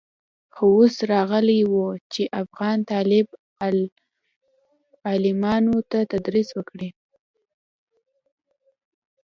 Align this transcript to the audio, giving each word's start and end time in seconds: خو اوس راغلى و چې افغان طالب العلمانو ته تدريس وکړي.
خو 0.53 0.65
اوس 0.77 0.95
راغلى 1.13 1.59
و 1.71 1.73
چې 2.13 2.23
افغان 2.41 2.77
طالب 2.91 3.25
العلمانو 5.09 5.77
ته 5.89 5.99
تدريس 6.11 6.49
وکړي. 6.57 6.89